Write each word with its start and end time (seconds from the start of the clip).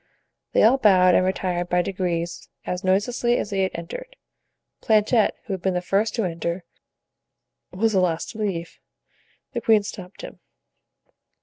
They 0.53 0.63
all 0.63 0.79
bowed, 0.79 1.13
and 1.13 1.23
retired 1.23 1.69
by 1.69 1.83
degrees 1.83 2.49
as 2.65 2.83
noiselessly 2.83 3.37
as 3.37 3.51
they 3.51 3.61
had 3.61 3.71
entered. 3.75 4.15
Planchet, 4.81 5.35
who 5.43 5.53
had 5.53 5.61
been 5.61 5.75
the 5.75 5.79
first 5.79 6.15
to 6.15 6.23
enter, 6.23 6.63
was 7.69 7.91
the 7.93 7.99
last 7.99 8.31
to 8.31 8.39
leave. 8.39 8.79
The 9.53 9.61
queen 9.61 9.83
stopped 9.83 10.21
him. 10.23 10.39